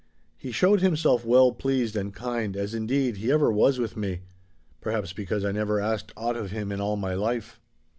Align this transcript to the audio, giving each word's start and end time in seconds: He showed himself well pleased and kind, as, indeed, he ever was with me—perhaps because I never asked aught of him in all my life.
He 0.35 0.51
showed 0.51 0.81
himself 0.81 1.23
well 1.23 1.51
pleased 1.51 1.95
and 1.95 2.11
kind, 2.11 2.57
as, 2.57 2.73
indeed, 2.73 3.17
he 3.17 3.31
ever 3.31 3.51
was 3.51 3.77
with 3.77 3.95
me—perhaps 3.95 5.13
because 5.13 5.45
I 5.45 5.51
never 5.51 5.79
asked 5.79 6.11
aught 6.17 6.35
of 6.35 6.49
him 6.49 6.71
in 6.71 6.81
all 6.81 6.95
my 6.95 7.13
life. 7.13 7.59